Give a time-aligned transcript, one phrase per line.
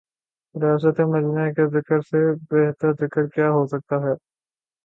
[0.55, 2.19] ریاست مدینہ کے ذکر سے
[2.49, 4.13] بہترذکر کیا ہوسکتاہے۔